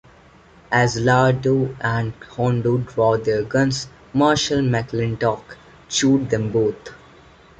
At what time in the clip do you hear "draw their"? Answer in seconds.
2.79-3.43